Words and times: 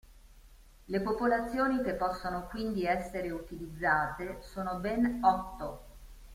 Le 0.87 1.01
popolazioni 1.03 1.83
che 1.83 1.93
possono 1.93 2.47
quindi 2.47 2.87
essere 2.87 3.29
utilizzate 3.29 4.39
sono 4.41 4.77
ben 4.79 5.19
otto. 5.23 5.81